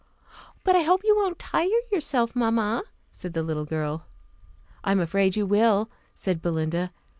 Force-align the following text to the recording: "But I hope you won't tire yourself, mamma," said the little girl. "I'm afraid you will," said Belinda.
"But 0.63 0.75
I 0.75 0.81
hope 0.81 1.03
you 1.03 1.15
won't 1.15 1.37
tire 1.37 1.69
yourself, 1.91 2.35
mamma," 2.35 2.81
said 3.11 3.33
the 3.33 3.43
little 3.43 3.65
girl. 3.65 4.07
"I'm 4.83 4.99
afraid 4.99 5.35
you 5.35 5.45
will," 5.45 5.91
said 6.15 6.41
Belinda. 6.41 6.91